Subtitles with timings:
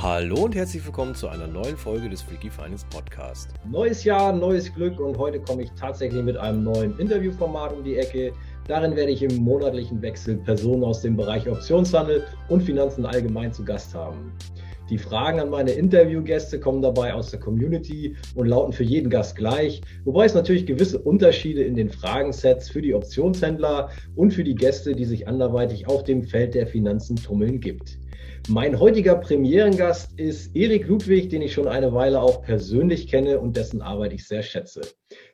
[0.00, 3.50] Hallo und herzlich willkommen zu einer neuen Folge des Freaky Finance Podcast.
[3.68, 7.96] Neues Jahr, neues Glück und heute komme ich tatsächlich mit einem neuen Interviewformat um die
[7.96, 8.32] Ecke.
[8.68, 13.64] Darin werde ich im monatlichen Wechsel Personen aus dem Bereich Optionshandel und Finanzen allgemein zu
[13.64, 14.32] Gast haben.
[14.88, 19.34] Die Fragen an meine Interviewgäste kommen dabei aus der Community und lauten für jeden Gast
[19.34, 24.54] gleich, wobei es natürlich gewisse Unterschiede in den Fragensets für die Optionshändler und für die
[24.54, 27.98] Gäste, die sich anderweitig auf dem Feld der Finanzen tummeln, gibt.
[28.50, 33.54] Mein heutiger Premierengast ist Erik Ludwig, den ich schon eine Weile auch persönlich kenne und
[33.58, 34.80] dessen Arbeit ich sehr schätze.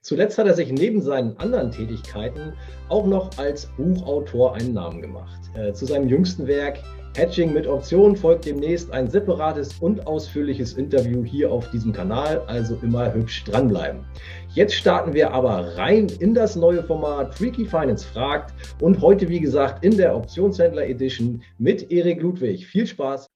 [0.03, 2.55] Zuletzt hat er sich neben seinen anderen Tätigkeiten
[2.89, 5.39] auch noch als Buchautor einen Namen gemacht.
[5.55, 6.81] Äh, zu seinem jüngsten Werk
[7.17, 12.77] Hedging mit Option folgt demnächst ein separates und ausführliches Interview hier auf diesem Kanal, also
[12.83, 14.05] immer hübsch dranbleiben.
[14.49, 19.39] Jetzt starten wir aber rein in das neue Format Freaky Finance fragt und heute wie
[19.39, 22.67] gesagt in der Optionshändler Edition mit Erik Ludwig.
[22.67, 23.29] Viel Spaß!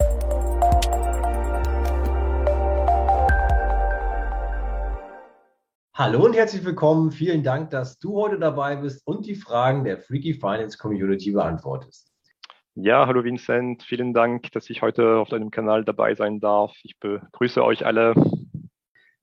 [5.94, 7.12] Hallo und herzlich willkommen.
[7.12, 12.07] Vielen Dank, dass du heute dabei bist und die Fragen der Freaky Finance Community beantwortest.
[12.80, 16.76] Ja, hallo Vincent, vielen Dank, dass ich heute auf deinem Kanal dabei sein darf.
[16.84, 18.14] Ich begrüße euch alle.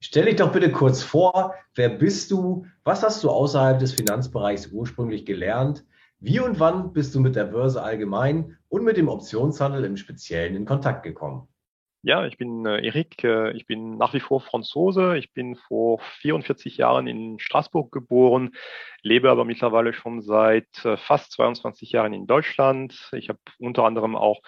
[0.02, 2.66] Stell dich doch bitte kurz vor, wer bist du?
[2.84, 5.86] Was hast du außerhalb des Finanzbereichs ursprünglich gelernt?
[6.20, 10.58] Wie und wann bist du mit der Börse allgemein und mit dem Optionshandel im Speziellen
[10.58, 11.48] in Kontakt gekommen?
[12.06, 15.18] Ja, ich bin äh, Erik, äh, ich bin nach wie vor Franzose.
[15.18, 18.52] Ich bin vor 44 Jahren in Straßburg geboren,
[19.02, 23.10] lebe aber mittlerweile schon seit äh, fast 22 Jahren in Deutschland.
[23.14, 24.42] Ich habe unter anderem auch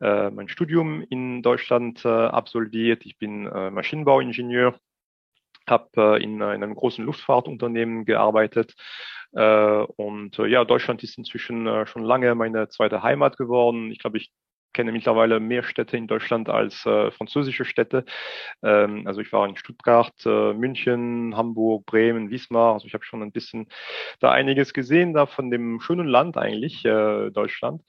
[0.00, 3.06] äh, mein Studium in Deutschland äh, absolviert.
[3.06, 4.76] Ich bin äh, Maschinenbauingenieur,
[5.68, 8.74] habe in einem großen Luftfahrtunternehmen gearbeitet.
[9.32, 13.90] und ja, Deutschland ist inzwischen schon lange meine zweite Heimat geworden.
[13.90, 14.30] Ich glaube, ich
[14.74, 18.04] kenne mittlerweile mehr Städte in Deutschland als äh, französische Städte.
[18.62, 22.74] Ähm, also ich war in Stuttgart, äh, München, Hamburg, Bremen, Wismar.
[22.74, 23.68] Also ich habe schon ein bisschen
[24.20, 27.82] da einiges gesehen, da von dem schönen Land eigentlich, äh, Deutschland.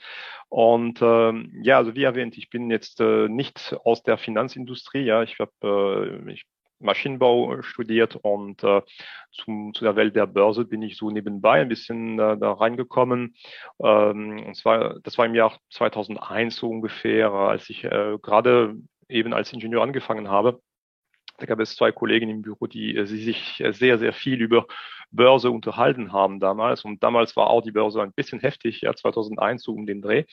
[0.50, 5.04] Und ähm, ja, also wie erwähnt, ich bin jetzt äh, nicht aus der Finanzindustrie.
[5.04, 6.46] Ja, ich habe, äh, ich
[6.80, 8.82] Maschinenbau äh, studiert und äh,
[9.32, 13.36] zum, zu der Welt der Börse bin ich so nebenbei ein bisschen äh, da reingekommen.
[13.80, 18.76] Ähm, und zwar, das war im Jahr 2001 so ungefähr, als ich äh, gerade
[19.10, 20.62] eben als Ingenieur angefangen habe.
[21.38, 24.66] Da gab es zwei Kollegen im Büro, die äh, sich sehr, sehr viel über
[25.12, 26.84] Börse unterhalten haben damals.
[26.84, 30.26] Und damals war auch die Börse ein bisschen heftig, ja, 2001 so um den Dreh.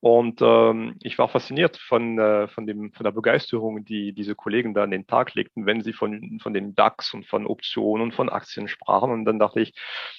[0.00, 4.74] Und ähm, ich war fasziniert von, äh, von, dem, von der Begeisterung, die diese Kollegen
[4.74, 8.14] da an den Tag legten, wenn sie von, von den DAX und von Optionen und
[8.14, 9.10] von Aktien sprachen.
[9.10, 9.74] Und dann dachte ich,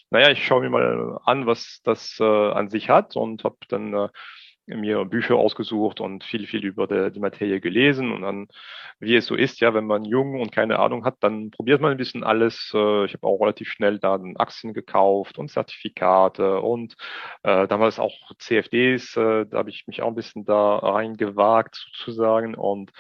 [0.09, 3.93] naja, ich schaue mir mal an, was das äh, an sich hat und habe dann
[3.93, 4.09] äh,
[4.67, 8.47] mir Bücher ausgesucht und viel, viel über die, die Materie gelesen und dann,
[8.99, 11.91] wie es so ist, ja, wenn man jung und keine Ahnung hat, dann probiert man
[11.91, 12.71] ein bisschen alles.
[12.73, 16.95] Äh, ich habe auch relativ schnell dann Aktien gekauft und Zertifikate und
[17.43, 22.55] äh, damals auch CFDs, äh, da habe ich mich auch ein bisschen da reingewagt sozusagen
[22.55, 22.91] und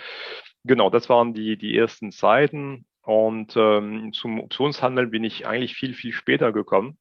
[0.63, 5.93] genau, das waren die, die ersten Zeiten und ähm, zum Optionshandel bin ich eigentlich viel,
[5.93, 6.97] viel später gekommen.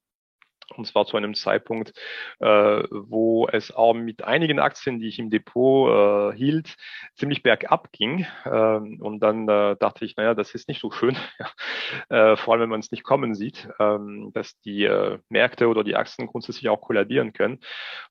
[0.77, 1.93] Und zwar zu einem Zeitpunkt,
[2.41, 6.77] äh, wo es auch mit einigen Aktien, die ich im Depot äh, hielt,
[7.15, 8.27] ziemlich bergab ging.
[8.45, 11.17] Ähm, und dann äh, dachte ich, naja, das ist nicht so schön,
[12.09, 15.85] äh, vor allem wenn man es nicht kommen sieht, ähm, dass die äh, Märkte oder
[15.85, 17.61] die Aktien grundsätzlich auch kollabieren können.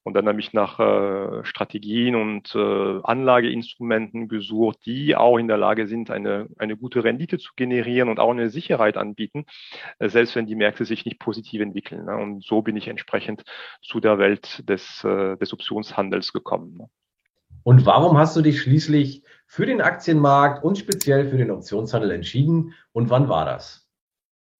[0.03, 5.57] Und dann habe ich nach äh, Strategien und äh, Anlageinstrumenten gesucht, die auch in der
[5.57, 9.45] Lage sind, eine, eine gute Rendite zu generieren und auch eine Sicherheit anbieten,
[9.99, 12.05] äh, selbst wenn die Märkte sich nicht positiv entwickeln.
[12.05, 12.15] Ne?
[12.15, 13.43] Und so bin ich entsprechend
[13.81, 16.77] zu der Welt des, äh, des Optionshandels gekommen.
[16.77, 16.89] Ne?
[17.63, 22.73] Und warum hast du dich schließlich für den Aktienmarkt und speziell für den Optionshandel entschieden
[22.91, 23.82] und wann war das?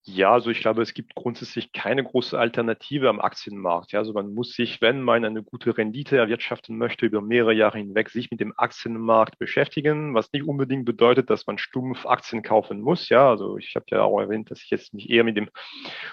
[0.06, 3.92] Ja, also ich glaube, es gibt grundsätzlich keine große Alternative am Aktienmarkt.
[3.92, 7.78] Ja, also man muss sich, wenn man eine gute Rendite erwirtschaften möchte, über mehrere Jahre
[7.78, 12.82] hinweg sich mit dem Aktienmarkt beschäftigen, was nicht unbedingt bedeutet, dass man stumpf Aktien kaufen
[12.82, 13.08] muss.
[13.08, 15.48] Ja, also ich habe ja auch erwähnt, dass ich jetzt mich eher mit dem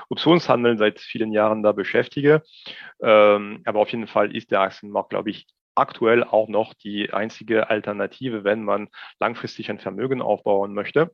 [0.10, 2.44] Optionshandel seit vielen Jahren da beschäftige.
[3.02, 7.70] Ähm, aber auf jeden Fall ist der Aktienmarkt, glaube ich, aktuell auch noch die einzige
[7.70, 8.90] Alternative, wenn man
[9.20, 11.12] langfristig ein Vermögen aufbauen möchte.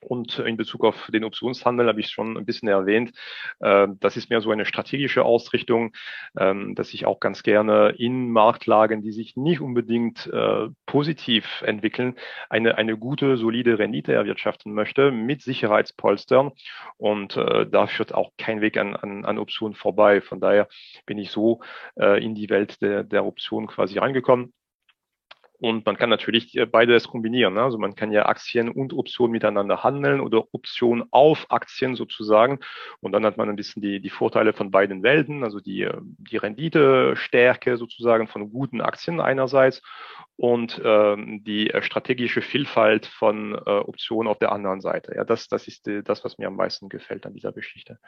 [0.00, 3.12] Und in Bezug auf den Optionshandel habe ich schon ein bisschen erwähnt.
[3.60, 5.92] Äh, das ist mehr so eine strategische Ausrichtung,
[6.38, 12.14] ähm, dass ich auch ganz gerne in Marktlagen, die sich nicht unbedingt äh, positiv entwickeln,
[12.48, 16.52] eine, eine gute, solide Rendite erwirtschaften möchte mit Sicherheitspolstern.
[16.96, 20.20] Und äh, da führt auch kein Weg an, an, an Optionen vorbei.
[20.20, 20.68] Von daher
[21.06, 21.60] bin ich so
[21.96, 24.52] in die Welt der, der Optionen quasi reingekommen.
[25.60, 27.54] Und man kann natürlich äh, beides kombinieren.
[27.54, 27.62] Ne?
[27.62, 32.60] Also man kann ja Aktien und Optionen miteinander handeln oder Optionen auf Aktien sozusagen.
[33.00, 35.98] Und dann hat man ein bisschen die, die Vorteile von beiden Welten, also die, äh,
[36.00, 39.82] die Renditestärke sozusagen von guten Aktien einerseits
[40.36, 45.14] und ähm, die äh, strategische Vielfalt von äh, Optionen auf der anderen Seite.
[45.16, 47.98] Ja, das, das ist das, was mir am meisten gefällt an dieser Geschichte.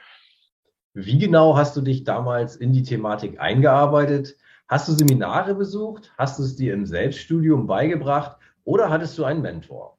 [0.92, 4.36] Wie genau hast du dich damals in die Thematik eingearbeitet?
[4.70, 6.12] Hast du Seminare besucht?
[6.16, 9.98] Hast du es dir im Selbststudium beigebracht oder hattest du einen Mentor?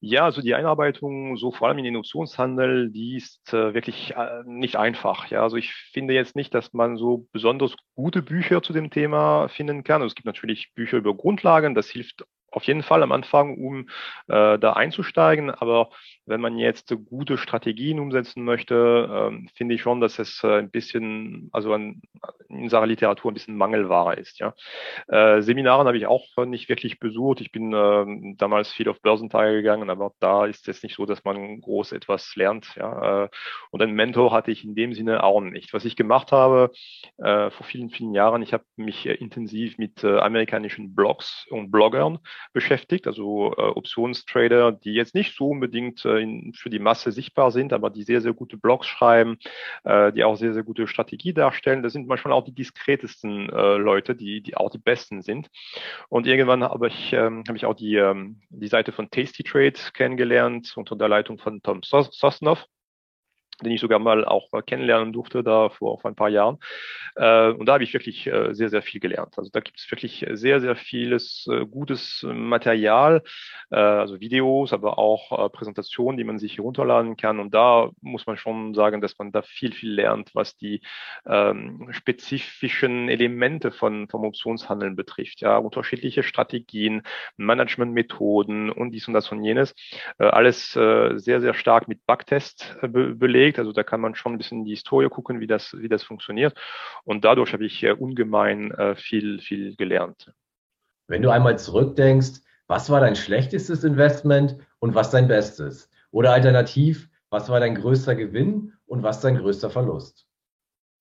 [0.00, 4.42] Ja, also die Einarbeitung, so vor allem in den Optionshandel, die ist äh, wirklich äh,
[4.44, 5.28] nicht einfach.
[5.30, 9.48] Ja, also ich finde jetzt nicht, dass man so besonders gute Bücher zu dem Thema
[9.48, 10.02] finden kann.
[10.02, 13.88] Also es gibt natürlich Bücher über Grundlagen, das hilft auf jeden Fall am Anfang, um
[14.28, 15.50] äh, da einzusteigen.
[15.50, 15.88] Aber
[16.26, 20.70] wenn man jetzt gute Strategien umsetzen möchte, ähm, finde ich schon, dass es äh, ein
[20.70, 22.02] bisschen, also in
[22.48, 24.40] unserer Literatur ein bisschen Mangelware ist.
[24.40, 24.54] Ja.
[25.08, 27.40] Äh, Seminaren habe ich auch nicht wirklich besucht.
[27.40, 31.24] Ich bin äh, damals viel auf Börsentage gegangen, aber da ist es nicht so, dass
[31.24, 32.74] man groß etwas lernt.
[32.74, 33.24] Ja.
[33.24, 33.28] Äh,
[33.70, 35.72] und einen Mentor hatte ich in dem Sinne auch nicht.
[35.72, 36.70] Was ich gemacht habe
[37.18, 42.18] vor vielen, vielen Jahren, ich habe mich intensiv mit amerikanischen Blogs und Bloggern
[42.52, 47.90] beschäftigt, also Optionstrader, die jetzt nicht so unbedingt in, für die Masse sichtbar sind, aber
[47.90, 49.38] die sehr, sehr gute Blogs schreiben,
[49.84, 51.82] äh, die auch sehr, sehr gute Strategie darstellen.
[51.82, 55.48] Das sind manchmal auch die diskretesten äh, Leute, die, die auch die besten sind.
[56.08, 59.74] Und irgendwann habe ich, ähm, habe ich auch die, ähm, die Seite von Tasty Trade
[59.92, 62.66] kennengelernt unter der Leitung von Tom Sosnoff
[63.62, 66.58] den ich sogar mal auch kennenlernen durfte da vor, vor ein paar Jahren.
[67.14, 69.34] Äh, und da habe ich wirklich äh, sehr, sehr viel gelernt.
[69.38, 73.22] Also da gibt es wirklich sehr, sehr vieles äh, gutes Material,
[73.68, 77.40] also Videos, aber auch Präsentationen, die man sich herunterladen kann.
[77.40, 80.82] Und da muss man schon sagen, dass man da viel, viel lernt, was die
[81.26, 85.40] ähm, spezifischen Elemente von vom Optionshandeln betrifft.
[85.40, 87.02] Ja, unterschiedliche Strategien,
[87.36, 89.74] Managementmethoden und dies und das und jenes.
[90.18, 93.58] Alles sehr, sehr stark mit Backtest äh, be belegt gelegt.
[93.58, 96.02] Also da kann man schon ein bisschen in die Historie gucken, wie das, wie das
[96.02, 96.54] funktioniert.
[97.04, 100.32] Und dadurch habe ich ungemein äh, viel, viel gelernt.
[101.08, 105.88] Wenn du einmal zurückdenkst, was war dein schlechtestes Investment und was dein bestes?
[106.10, 110.26] Oder alternativ, was war dein größter Gewinn und was dein größter Verlust?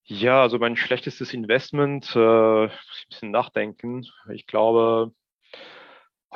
[0.03, 4.06] Ja, also mein schlechtestes Investment, äh, muss ich ein bisschen nachdenken.
[4.31, 5.12] Ich glaube,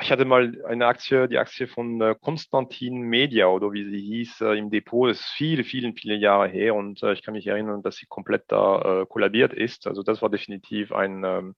[0.00, 4.40] ich hatte mal eine Aktie, die Aktie von äh, Konstantin Media oder wie sie hieß,
[4.42, 5.10] äh, im Depot.
[5.10, 8.06] Das ist viele, viele, viele Jahre her und äh, ich kann mich erinnern, dass sie
[8.06, 9.86] komplett da äh, kollabiert ist.
[9.86, 11.54] Also das war definitiv ein, ähm,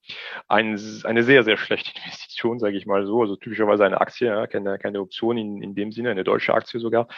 [0.49, 3.23] ein, eine sehr, sehr schlechte Investition, sage ich mal so.
[3.23, 6.81] Also typischerweise eine Aktie, ja, keine, keine Option in, in dem Sinne, eine deutsche Aktie
[6.81, 7.09] sogar.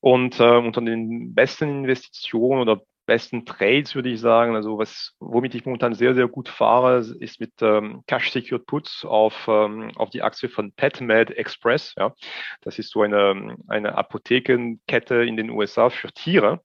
[0.00, 4.54] Und äh, unter den besten Investitionen oder besten Trades, würde ich sagen.
[4.54, 9.04] Also was, womit ich momentan sehr, sehr gut fahre, ist mit ähm, Cash Secured Puts
[9.04, 11.94] auf, ähm, auf die Aktie von PetMed Express.
[11.96, 12.14] Ja.
[12.60, 16.60] Das ist so eine, eine Apothekenkette in den USA für Tiere.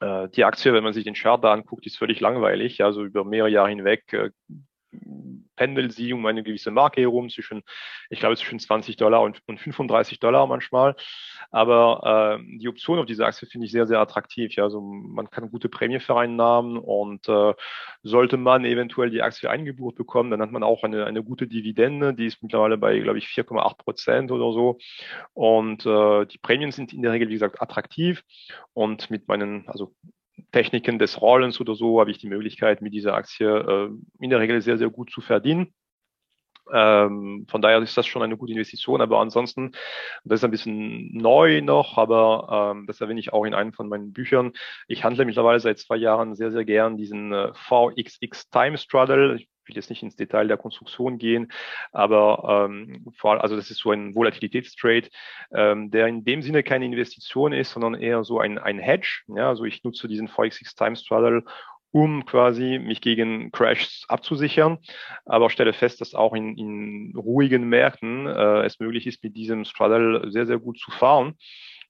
[0.00, 2.78] Äh, die Aktie, wenn man sich den Chart da anguckt, ist völlig langweilig.
[2.78, 4.30] Ja, so über mehrere Jahre hinweg äh,
[5.56, 7.62] pendelt sie um eine gewisse Marke herum zwischen,
[8.10, 10.94] ich glaube, zwischen 20 Dollar und, und 35 Dollar manchmal.
[11.50, 14.54] Aber äh, die Option auf diese Aktie finde ich sehr, sehr attraktiv.
[14.54, 17.54] Ja, also man kann gute Prämie vereinnahmen und äh,
[18.02, 22.14] sollte man eventuell die Aktie eingebucht bekommen, dann hat man auch eine, eine gute Dividende.
[22.14, 24.78] Die ist mittlerweile bei, glaube ich, 4,8 Prozent oder so.
[25.32, 28.22] Und äh, die Prämien sind in der Regel, wie gesagt, attraktiv.
[28.74, 29.94] Und mit meinen, also
[30.52, 33.90] Techniken des Rollens oder so habe ich die Möglichkeit, mit dieser Aktie äh,
[34.20, 35.74] in der Regel sehr, sehr gut zu verdienen.
[36.72, 39.72] Ähm, von daher ist das schon eine gute Investition, aber ansonsten,
[40.24, 43.88] das ist ein bisschen neu noch, aber ähm, das erwähne ich auch in einem von
[43.88, 44.52] meinen Büchern.
[44.88, 49.36] Ich handle mittlerweile seit zwei Jahren sehr, sehr gern diesen äh, VXX Time Straddle.
[49.36, 51.52] Ich will jetzt nicht ins Detail der Konstruktion gehen,
[51.92, 55.08] aber ähm, vor allem, also das ist so ein Volatilitätstrade,
[55.52, 59.22] ähm, der in dem Sinne keine Investition ist, sondern eher so ein, ein Hedge.
[59.28, 61.44] Ja, also ich nutze diesen VXX Time Straddle,
[61.96, 64.78] um quasi mich gegen Crashs abzusichern,
[65.24, 69.64] aber stelle fest, dass auch in, in ruhigen Märkten äh, es möglich ist, mit diesem
[69.64, 71.36] Straddle sehr, sehr gut zu fahren.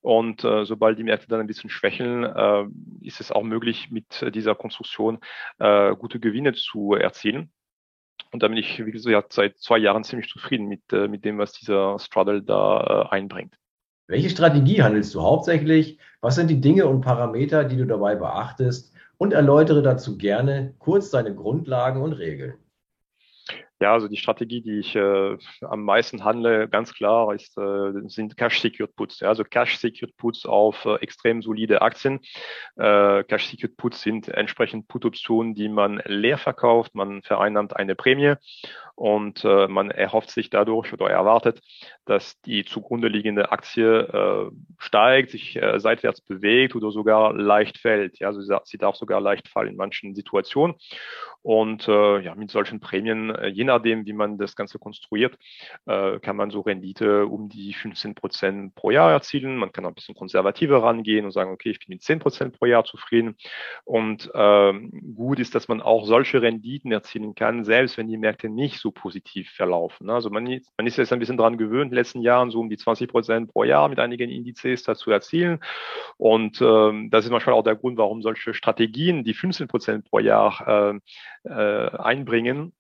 [0.02, 2.66] Und äh, sobald die Märkte dann ein bisschen schwächeln, äh,
[3.00, 5.18] ist es auch möglich, mit dieser Konstruktion
[5.58, 7.50] äh, gute Gewinne zu erzielen.
[8.36, 11.38] Und da bin ich, wie gesagt, seit zwei Jahren ziemlich zufrieden mit, äh, mit dem,
[11.38, 13.56] was dieser Straddle da äh, einbringt.
[14.08, 15.98] Welche Strategie handelst du hauptsächlich?
[16.20, 18.92] Was sind die Dinge und Parameter, die du dabei beachtest?
[19.16, 22.58] Und erläutere dazu gerne kurz deine Grundlagen und Regeln.
[23.78, 28.34] Ja, also die Strategie, die ich äh, am meisten handle, ganz klar, ist, äh, sind
[28.34, 29.20] Cash-Secured Puts.
[29.20, 32.20] Ja, also Cash-Secured Puts auf äh, extrem solide Aktien.
[32.76, 36.94] Äh, Cash-Secured Puts sind entsprechend Put-Optionen, die man leer verkauft.
[36.94, 38.36] Man vereinnahmt eine Prämie
[38.94, 41.60] und äh, man erhofft sich dadurch oder erwartet,
[42.06, 48.18] dass die zugrunde liegende Aktie äh, steigt, sich seitwärts bewegt oder sogar leicht fällt.
[48.20, 50.76] Ja, also sie darf sogar leicht fallen in manchen Situationen.
[51.42, 55.38] Und ja, mit solchen Prämien, je nachdem, wie man das Ganze konstruiert,
[55.86, 59.56] äh, kann man so Rendite um die 15 Prozent pro Jahr erzielen.
[59.56, 62.58] Man kann auch ein bisschen konservativer rangehen und sagen, okay, ich bin mit 10 Prozent
[62.58, 63.36] pro Jahr zufrieden.
[63.84, 68.48] Und ähm, gut ist, dass man auch solche Renditen erzielen kann, selbst wenn die Märkte
[68.48, 70.10] nicht so positiv verlaufen.
[70.10, 72.68] Also man, man ist jetzt ein bisschen dran gewöhnt, in den letzten Jahren so um
[72.68, 75.60] die 20 Prozent pro Jahr mit einigen Indizes dazu erzielen.
[76.16, 80.18] Und ähm, das ist manchmal auch der Grund, warum solche Strategien, die 15 Prozent pro
[80.18, 81.00] Jahr
[81.44, 82.72] äh, äh, einbringen,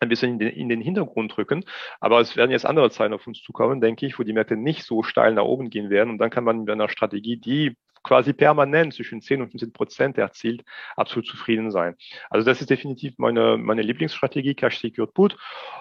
[0.00, 1.64] ein bisschen in den, in den Hintergrund rücken.
[2.00, 4.84] Aber es werden jetzt andere Zeiten auf uns zukommen, denke ich, wo die Märkte nicht
[4.84, 6.10] so steil nach oben gehen werden.
[6.10, 7.76] Und dann kann man mit einer Strategie, die
[8.06, 10.62] quasi permanent zwischen 10 und 15 Prozent erzielt,
[10.94, 11.96] absolut zufrieden sein.
[12.30, 15.36] Also das ist definitiv meine, meine Lieblingsstrategie, Cash Secured Put.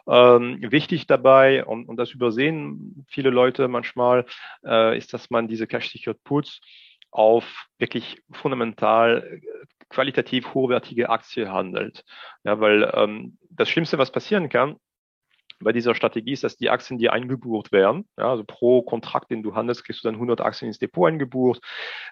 [0.07, 4.25] Ähm, wichtig dabei, und, und das übersehen viele Leute manchmal,
[4.65, 6.62] äh, ist, dass man diese Cash Secured Puts
[7.15, 9.41] auf wirklich fundamental
[9.89, 12.03] qualitativ hochwertige Aktie handelt.
[12.43, 14.77] Ja, weil ähm, das Schlimmste, was passieren kann,
[15.60, 18.07] bei dieser Strategie ist, dass die Aktien dir eingebucht werden.
[18.17, 21.62] Ja, also pro Kontrakt, den du handelst, kriegst du dann 100 Aktien ins Depot eingebucht.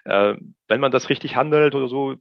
[0.04, 2.14] Äh, wenn man das richtig handelt oder so,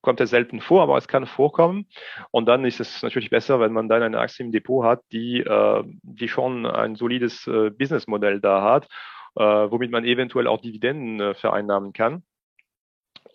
[0.00, 1.86] kommt es selten vor, aber es kann vorkommen.
[2.30, 5.40] Und dann ist es natürlich besser, wenn man dann eine Aktie im Depot hat, die,
[5.40, 8.88] äh, die schon ein solides äh, Businessmodell da hat,
[9.36, 12.22] äh, womit man eventuell auch Dividenden äh, vereinnahmen kann.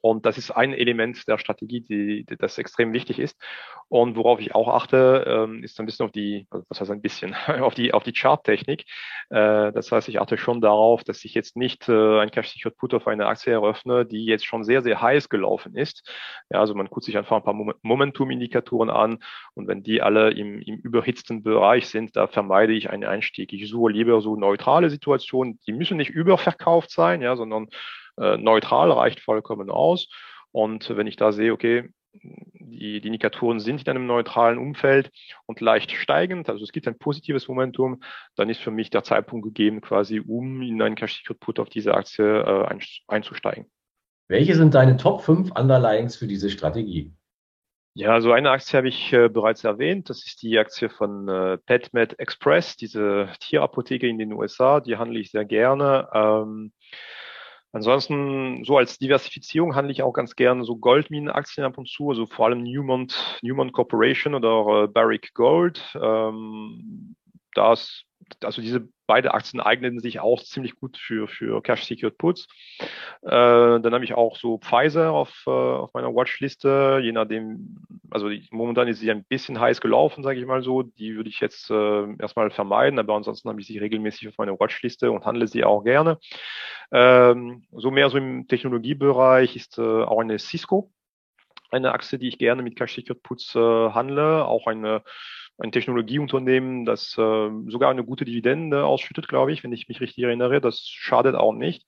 [0.05, 3.41] Und das ist ein Element der Strategie, die, die das extrem wichtig ist.
[3.87, 7.33] Und worauf ich auch achte, ähm, ist ein bisschen auf die, was heißt ein bisschen,
[7.47, 8.81] auf die, auf die Charttechnik.
[9.31, 12.77] Äh, das heißt, ich achte schon darauf, dass ich jetzt nicht äh, ein Cash Secured
[12.77, 16.07] Put auf eine Aktie eröffne, die jetzt schon sehr, sehr heiß gelaufen ist.
[16.51, 19.23] Ja, also man guckt sich einfach ein paar Momentum-Indikatoren an
[19.55, 23.51] und wenn die alle im, im überhitzten Bereich sind, da vermeide ich einen Einstieg.
[23.53, 27.69] Ich suche lieber so neutrale Situationen, die müssen nicht überverkauft sein, ja, sondern
[28.17, 30.07] äh, neutral reicht vollkommen aus.
[30.51, 31.89] Und wenn ich da sehe, okay,
[32.21, 35.11] die, die Indikatoren sind in einem neutralen Umfeld
[35.45, 38.01] und leicht steigend, also es gibt ein positives Momentum,
[38.35, 41.69] dann ist für mich der Zeitpunkt gegeben, quasi um in einen Cash Secret Put auf
[41.69, 43.69] diese Aktie äh, einzusteigen.
[44.27, 47.13] Welche sind deine Top 5 Underlyings für diese Strategie?
[47.97, 50.09] Ja, also eine Aktie habe ich äh, bereits erwähnt.
[50.09, 54.81] Das ist die Aktie von äh, PetMed Express, diese Tierapotheke in den USA.
[54.81, 56.09] Die handle ich sehr gerne.
[56.13, 56.73] Ähm,
[57.75, 62.25] Ansonsten, so als Diversifizierung handle ich auch ganz gerne so Goldminenaktien ab und zu, also
[62.25, 65.83] vor allem Newmont, Newmont Corporation oder äh, Barrick Gold.
[66.01, 67.17] Ähm,
[67.53, 68.03] das,
[68.41, 72.47] also diese beide Aktien eignen sich auch ziemlich gut für, für Cash Secured Puts.
[73.21, 77.77] Äh, dann habe ich auch so Pfizer auf, äh, auf meiner Watchliste, je nachdem,
[78.09, 80.83] also die, momentan ist sie ein bisschen heiß gelaufen, sage ich mal so.
[80.83, 84.59] Die würde ich jetzt äh, erstmal vermeiden, aber ansonsten habe ich sie regelmäßig auf meiner
[84.59, 86.17] Watchliste und handle sie auch gerne.
[86.97, 90.93] Ähm, so mehr so im Technologiebereich ist äh, auch eine Cisco,
[91.69, 95.03] eine Aktie, die ich gerne mit Cash Secured Puts äh, handle, auch eine
[95.57, 100.23] ein Technologieunternehmen, das äh, sogar eine gute Dividende ausschüttet, glaube ich, wenn ich mich richtig
[100.23, 100.59] erinnere.
[100.59, 101.85] Das schadet auch nicht.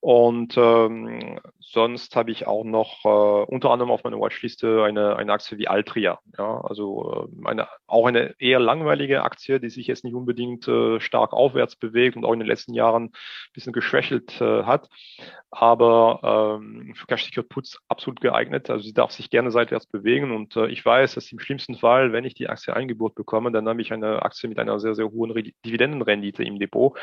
[0.00, 5.32] Und ähm, sonst habe ich auch noch äh, unter anderem auf meiner Watchliste eine, eine
[5.32, 6.18] Aktie wie Altria.
[6.38, 11.00] Ja, also äh, eine, auch eine eher langweilige Aktie, die sich jetzt nicht unbedingt äh,
[11.00, 13.12] stark aufwärts bewegt und auch in den letzten Jahren ein
[13.52, 14.88] bisschen geschwächelt äh, hat.
[15.50, 18.70] Aber ähm, für Cash Secured Puts absolut geeignet.
[18.70, 22.12] Also sie darf sich gerne seitwärts bewegen und äh, ich weiß, dass im schlimmsten Fall,
[22.12, 25.10] wenn ich die Aktie eingeburt bekomme, dann habe ich eine Aktie mit einer sehr, sehr
[25.10, 25.34] hohen
[25.64, 26.98] Dividendenrendite im Depot,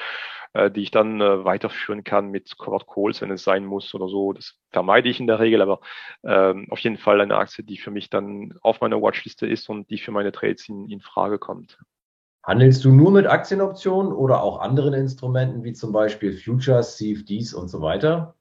[0.53, 4.07] äh, die ich dann äh, weiterführen kann mit Covered Calls, wenn es sein muss oder
[4.07, 4.33] so.
[4.33, 5.79] Das vermeide ich in der Regel, aber
[6.23, 9.89] ähm, auf jeden Fall eine Aktie, die für mich dann auf meiner Watchliste ist und
[9.89, 11.77] die für meine Trades in, in Frage kommt.
[12.43, 17.69] Handelst du nur mit Aktienoptionen oder auch anderen Instrumenten wie zum Beispiel Futures, CFDs und
[17.69, 18.35] so weiter?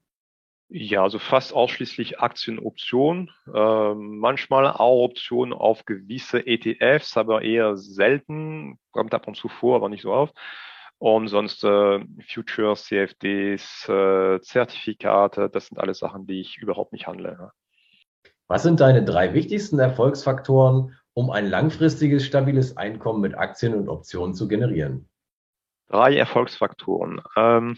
[0.69, 8.79] Ja, also fast ausschließlich Aktienoptionen, äh, manchmal auch Optionen auf gewisse ETFs, aber eher selten,
[8.91, 10.35] kommt ab und zu vor, aber nicht so oft.
[10.97, 17.07] Und sonst äh, Futures, CFDs, äh, Zertifikate, das sind alles Sachen, die ich überhaupt nicht
[17.07, 17.37] handle.
[17.39, 17.51] Ja.
[18.47, 24.35] Was sind deine drei wichtigsten Erfolgsfaktoren, um ein langfristiges, stabiles Einkommen mit Aktien und Optionen
[24.35, 25.09] zu generieren?
[25.87, 27.21] Drei Erfolgsfaktoren.
[27.35, 27.77] Ähm,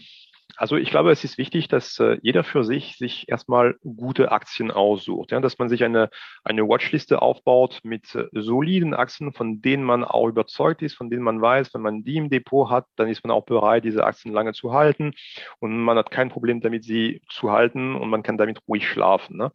[0.56, 4.70] Also ich glaube, es ist wichtig, dass äh, jeder für sich sich erstmal gute Aktien
[4.70, 6.10] aussucht, ja, dass man sich eine,
[6.42, 11.22] eine Watchliste aufbaut mit äh, soliden Aktien, von denen man auch überzeugt ist, von denen
[11.22, 14.32] man weiß, wenn man die im Depot hat, dann ist man auch bereit, diese Aktien
[14.32, 15.12] lange zu halten
[15.60, 19.36] und man hat kein Problem damit, sie zu halten und man kann damit ruhig schlafen.
[19.36, 19.52] Ne?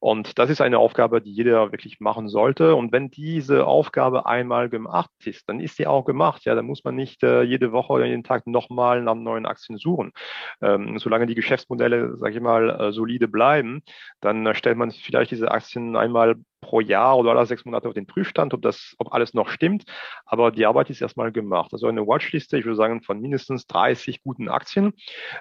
[0.00, 2.74] Und das ist eine Aufgabe, die jeder wirklich machen sollte.
[2.74, 6.44] Und wenn diese Aufgabe einmal gemacht ist, dann ist sie auch gemacht.
[6.44, 9.78] Ja, dann muss man nicht äh, jede Woche oder jeden Tag nochmal nach neuen Aktien
[9.78, 10.12] suchen.
[10.60, 13.82] Ähm, solange die Geschäftsmodelle, sage ich mal, äh, solide bleiben,
[14.20, 16.36] dann äh, stellt man vielleicht diese Aktien einmal
[16.68, 19.84] pro Jahr oder alle sechs Monate auf den Prüfstand, ob das, ob alles noch stimmt.
[20.26, 21.72] Aber die Arbeit ist erstmal gemacht.
[21.72, 24.92] Also eine Watchliste, ich würde sagen, von mindestens 30 guten Aktien,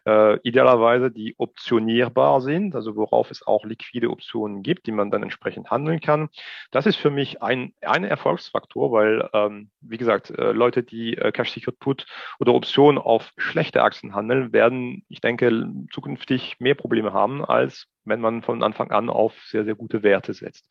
[0.06, 5.22] äh, idealerweise, die optionierbar sind, also worauf es auch liquide Optionen gibt, die man dann
[5.22, 6.30] entsprechend handeln kann.
[6.72, 11.34] Das ist für mich ein, ein Erfolgsfaktor, weil, ähm, wie gesagt, äh, Leute, die äh,
[11.34, 12.06] Cash Secured Put
[12.40, 18.22] oder Optionen auf schlechte Aktien handeln, werden, ich denke, zukünftig mehr Probleme haben als wenn
[18.22, 20.66] man von Anfang an auf sehr, sehr gute Werte setzt.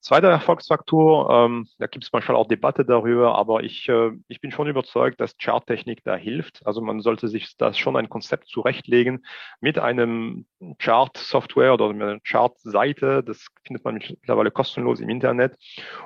[0.00, 4.52] Zweiter Erfolgsfaktor, ähm, da gibt es manchmal auch Debatte darüber, aber ich, äh, ich bin
[4.52, 6.64] schon überzeugt, dass Charttechnik da hilft.
[6.64, 9.26] Also man sollte sich das schon ein Konzept zurechtlegen
[9.60, 10.46] mit einem
[10.78, 13.24] Chart-Software oder einer Chart-Seite.
[13.24, 15.56] Das findet man mittlerweile kostenlos im Internet.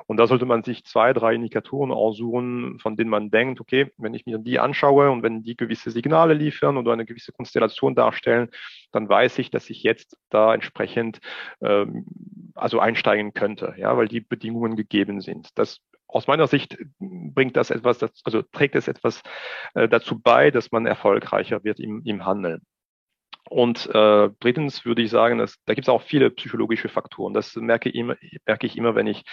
[0.07, 4.15] Und da sollte man sich zwei, drei Indikatoren aussuchen, von denen man denkt, okay, wenn
[4.15, 8.49] ich mir die anschaue und wenn die gewisse Signale liefern oder eine gewisse Konstellation darstellen,
[8.93, 11.21] dann weiß ich, dass ich jetzt da entsprechend
[11.61, 12.07] ähm,
[12.55, 13.75] also einsteigen könnte.
[13.81, 15.49] Ja, weil die Bedingungen gegeben sind.
[15.55, 19.23] Das aus meiner Sicht bringt das etwas, also trägt es etwas
[19.75, 22.61] äh, dazu bei, dass man erfolgreicher wird im, im Handeln.
[23.49, 27.35] Und äh, drittens würde ich sagen, dass, da gibt es auch viele psychologische Faktoren.
[27.35, 28.17] Das merke, immer,
[28.47, 29.25] merke ich immer, wenn ich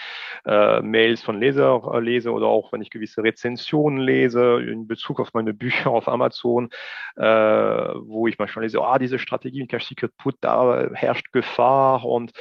[0.44, 5.20] äh, Mails von Leser äh, lese oder auch wenn ich gewisse Rezensionen lese in Bezug
[5.20, 6.70] auf meine Bücher auf Amazon,
[7.16, 12.04] äh, wo ich manchmal lese, ah, diese Strategie mit Cash Secret Put, da herrscht Gefahr
[12.04, 12.32] und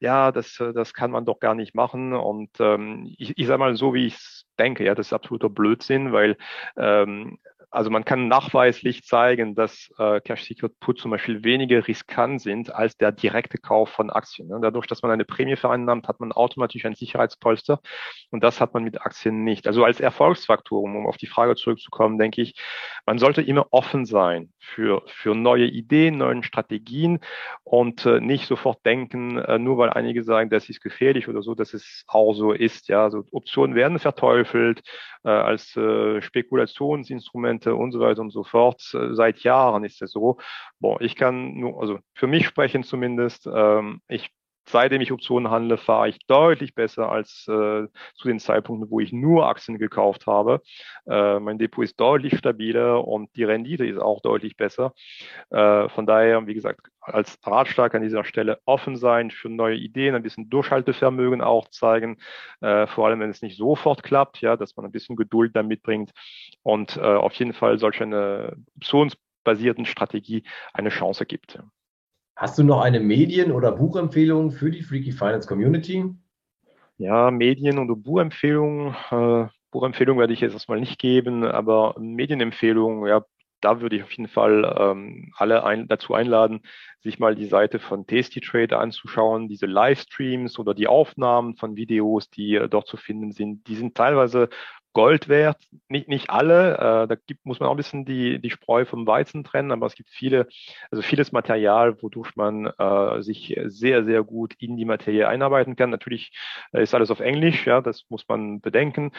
[0.00, 2.12] ja, das, das kann man doch gar nicht machen.
[2.12, 6.12] Und ähm, ich, ich sage mal so, wie ich denke, ja, das ist absoluter Blödsinn,
[6.12, 6.36] weil
[6.76, 7.38] ähm,
[7.72, 12.72] also man kann nachweislich zeigen, dass äh, Cash Secret Put zum Beispiel weniger riskant sind
[12.74, 14.48] als der direkte Kauf von Aktien.
[14.48, 14.58] Ne?
[14.60, 17.80] Dadurch, dass man eine Prämie vereinnahmt, hat man automatisch ein Sicherheitspolster
[18.30, 19.66] und das hat man mit Aktien nicht.
[19.66, 22.54] Also als Erfolgsfaktor, um auf die Frage zurückzukommen, denke ich,
[23.06, 27.20] man sollte immer offen sein für, für neue Ideen, neuen Strategien
[27.64, 31.54] und äh, nicht sofort denken, äh, nur weil einige sagen, das ist gefährlich oder so,
[31.54, 32.88] dass es auch so ist.
[32.88, 34.82] Ja, also Optionen werden verteufelt
[35.24, 36.20] äh, als äh,
[37.62, 38.82] Spekulationsinstrumente und so weiter und so fort.
[38.94, 40.38] Äh, seit Jahren ist es so.
[40.80, 44.30] Boah, ich kann nur, also für mich sprechen zumindest, ähm, ich
[44.68, 49.12] seitdem ich Optionen handle, fahre ich deutlich besser als äh, zu den Zeitpunkten, wo ich
[49.12, 50.60] nur Aktien gekauft habe.
[51.06, 54.92] Äh, mein Depot ist deutlich stabiler und die Rendite ist auch deutlich besser.
[55.50, 60.14] Äh, von daher, wie gesagt, als Ratschlag an dieser Stelle offen sein für neue Ideen,
[60.14, 62.18] ein bisschen Durchhaltevermögen auch zeigen,
[62.60, 65.82] äh, vor allem wenn es nicht sofort klappt, ja, dass man ein bisschen Geduld damit
[65.82, 66.12] bringt
[66.62, 71.58] und äh, auf jeden Fall solch eine optionsbasierten Strategie eine Chance gibt.
[72.42, 76.06] Hast du noch eine Medien- oder Buchempfehlung für die Freaky Finance Community?
[76.98, 78.96] Ja, Medien- und Buchempfehlungen.
[79.12, 83.24] Äh, Buchempfehlung werde ich jetzt erstmal nicht geben, aber Medienempfehlung, ja,
[83.60, 86.62] da würde ich auf jeden Fall ähm, alle ein, dazu einladen,
[86.98, 92.28] sich mal die Seite von Tasty Trader anzuschauen, diese Livestreams oder die Aufnahmen von Videos,
[92.28, 93.68] die äh, dort zu finden sind.
[93.68, 94.48] Die sind teilweise
[94.92, 95.58] Gold wert.
[95.88, 99.06] Nicht, nicht alle, äh, da gibt, muss man auch ein bisschen die, die Spreu vom
[99.06, 100.46] Weizen trennen, aber es gibt viele,
[100.90, 105.90] also vieles Material, wodurch man äh, sich sehr, sehr gut in die Materie einarbeiten kann.
[105.90, 106.32] Natürlich
[106.72, 109.12] äh, ist alles auf Englisch, ja, das muss man bedenken.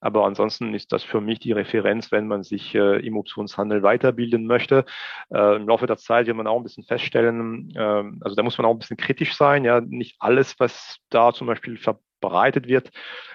[0.00, 4.46] Aber ansonsten ist das für mich die Referenz, wenn man sich äh, im Optionshandel weiterbilden
[4.46, 4.84] möchte.
[5.32, 7.80] Äh, Im Laufe der Zeit wird man auch ein bisschen feststellen, äh,
[8.20, 11.46] also da muss man auch ein bisschen kritisch sein, ja, nicht alles, was da zum
[11.46, 11.76] Beispiel
[12.20, 12.90] bereitet wird,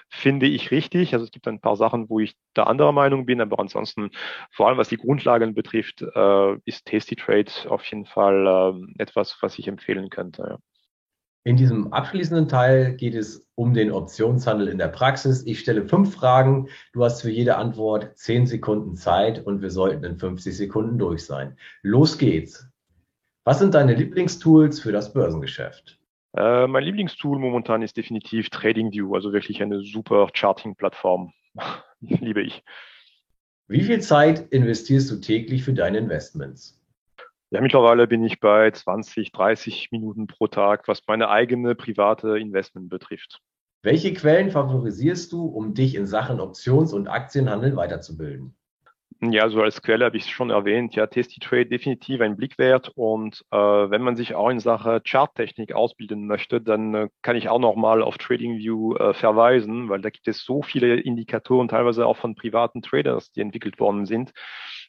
[0.10, 1.14] finde ich richtig.
[1.14, 4.12] Also es gibt ein paar Sachen, wo ich da anderer Meinung bin, aber ansonsten,
[4.52, 8.48] vor allem was die Grundlagen betrifft, äh, ist Tasty Trade auf jeden Fall
[8.98, 10.44] äh, etwas, was ich empfehlen könnte.
[10.50, 10.58] Ja.
[11.44, 15.44] In diesem abschließenden Teil geht es um den Optionshandel in der Praxis.
[15.48, 16.70] Ich stelle fünf Fragen.
[16.94, 21.26] Du hast für jede Antwort zehn Sekunden Zeit und wir sollten in 50 Sekunden durch
[21.26, 21.58] sein.
[21.82, 22.70] Los geht's.
[23.44, 26.01] Was sind deine Lieblingstools für das Börsengeschäft?
[26.36, 31.34] Äh, mein Lieblingstool momentan ist definitiv TradingView, also wirklich eine super Charting-Plattform.
[32.00, 32.64] Liebe ich.
[33.68, 36.78] Wie viel Zeit investierst du täglich für deine Investments?
[37.52, 42.90] Ja, mittlerweile bin ich bei 20, 30 Minuten pro Tag, was meine eigene private Investment
[42.90, 43.42] betrifft.
[43.84, 48.56] Welche Quellen favorisierst du, um dich in Sachen Options- und Aktienhandel weiterzubilden?
[49.24, 50.96] Ja, so als Quelle habe ich es schon erwähnt.
[50.96, 52.90] Ja, Tasty Trade definitiv ein Blick wert.
[52.96, 57.48] Und äh, wenn man sich auch in Sache Charttechnik ausbilden möchte, dann äh, kann ich
[57.48, 62.18] auch nochmal auf TradingView äh, verweisen, weil da gibt es so viele Indikatoren, teilweise auch
[62.18, 64.32] von privaten Traders, die entwickelt worden sind.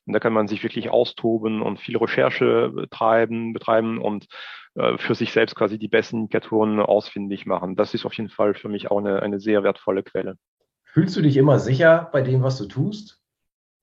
[0.07, 4.29] Und da kann man sich wirklich austoben und viel Recherche betreiben, betreiben und
[4.77, 7.77] äh, für sich selbst quasi die besten Indikatoren ausfindig machen.
[7.77, 10.37] Das ist auf jeden Fall für mich auch eine, eine sehr wertvolle Quelle.
[10.85, 13.22] Fühlst du dich immer sicher bei dem, was du tust?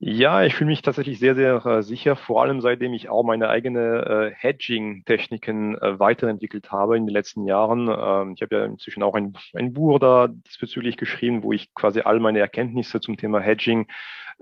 [0.02, 3.50] Ja, ich fühle mich tatsächlich sehr, sehr äh, sicher, vor allem seitdem ich auch meine
[3.50, 7.86] eigene äh, Hedging-Techniken äh, weiterentwickelt habe in den letzten Jahren.
[7.88, 12.00] Ähm, ich habe ja inzwischen auch ein, ein Buch da diesbezüglich geschrieben, wo ich quasi
[12.00, 13.88] all meine Erkenntnisse zum Thema Hedging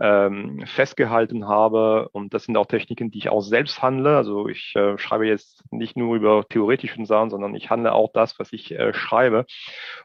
[0.01, 2.09] ähm, festgehalten habe.
[2.13, 4.17] Und das sind auch Techniken, die ich auch selbst handle.
[4.17, 8.39] Also ich äh, schreibe jetzt nicht nur über theoretischen Sachen, sondern ich handle auch das,
[8.39, 9.45] was ich äh, schreibe.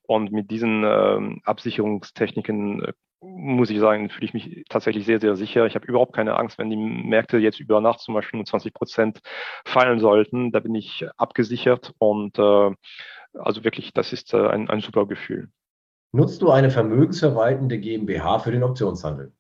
[0.08, 5.36] Und mit diesen ähm, Absicherungstechniken äh, muss ich sagen, fühle ich mich tatsächlich sehr, sehr
[5.36, 5.66] sicher.
[5.66, 8.74] Ich habe überhaupt keine Angst, wenn die Märkte jetzt über Nacht zum Beispiel um 20
[8.74, 9.20] Prozent
[9.66, 10.52] fallen sollten.
[10.52, 12.72] Da bin ich abgesichert und äh,
[13.34, 15.50] also wirklich, das ist äh, ein, ein super Gefühl.
[16.12, 19.34] Nutzt du eine vermögensverwaltende GmbH für den Optionshandel?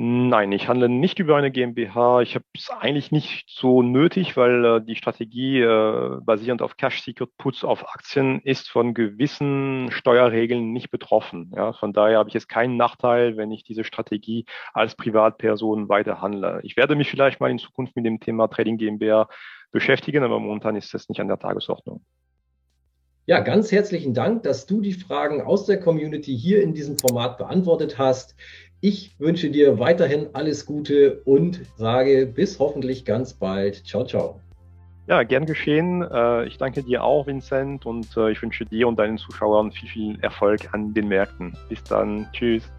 [0.00, 2.20] Nein, ich handle nicht über eine GmbH.
[2.20, 7.36] Ich habe es eigentlich nicht so nötig, weil äh, die Strategie äh, basierend auf Cash-Secured
[7.36, 11.52] Puts auf Aktien ist von gewissen Steuerregeln nicht betroffen.
[11.56, 16.20] Ja, von daher habe ich jetzt keinen Nachteil, wenn ich diese Strategie als Privatperson weiter
[16.20, 16.60] handle.
[16.62, 19.28] Ich werde mich vielleicht mal in Zukunft mit dem Thema Trading GmbH
[19.72, 22.04] beschäftigen, aber momentan ist das nicht an der Tagesordnung.
[23.28, 27.36] Ja, ganz herzlichen Dank, dass du die Fragen aus der Community hier in diesem Format
[27.36, 28.34] beantwortet hast.
[28.80, 33.84] Ich wünsche dir weiterhin alles Gute und sage bis hoffentlich ganz bald.
[33.84, 34.40] Ciao, ciao.
[35.08, 36.02] Ja, gern geschehen.
[36.02, 39.88] Äh, ich danke dir auch, Vincent, und äh, ich wünsche dir und deinen Zuschauern viel,
[39.88, 41.56] viel Erfolg an den Märkten.
[41.68, 42.28] Bis dann.
[42.32, 42.70] Tschüss.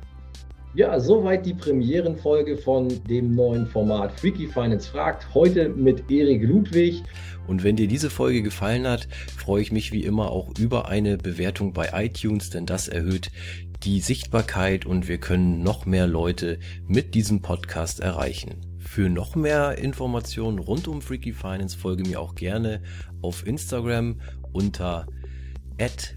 [0.73, 5.33] Ja, soweit die Premierenfolge von dem neuen Format Freaky Finance fragt.
[5.33, 7.03] Heute mit Erik Ludwig.
[7.47, 11.17] Und wenn dir diese Folge gefallen hat, freue ich mich wie immer auch über eine
[11.17, 13.31] Bewertung bei iTunes, denn das erhöht
[13.83, 18.61] die Sichtbarkeit und wir können noch mehr Leute mit diesem Podcast erreichen.
[18.79, 22.81] Für noch mehr Informationen rund um Freaky Finance folge mir auch gerne
[23.21, 24.19] auf Instagram
[24.51, 25.07] unter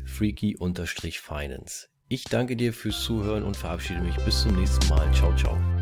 [0.04, 1.88] freaky-finance.
[2.08, 5.10] Ich danke dir fürs Zuhören und verabschiede mich bis zum nächsten Mal.
[5.14, 5.81] Ciao, ciao.